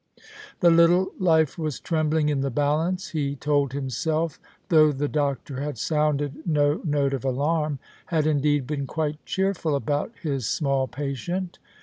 The 0.61 0.71
little 0.71 1.11
life 1.19 1.59
was 1.59 1.79
trembling 1.79 2.27
in 2.29 2.41
the 2.41 2.49
balance, 2.49 3.09
he 3.09 3.35
told 3.35 3.71
himself, 3.73 4.39
though 4.69 4.91
the 4.91 5.07
doctor 5.07 5.59
had 5.61 5.77
sounded 5.77 6.37
no 6.43 6.81
note 6.83 7.13
of 7.13 7.23
alarm, 7.23 7.77
had 8.07 8.25
indeed 8.25 8.65
been 8.65 8.87
quite 8.87 9.23
cheerful 9.27 9.75
about 9.75 10.11
his 10.23 10.47
small 10.47 10.87
patient. 10.87 11.59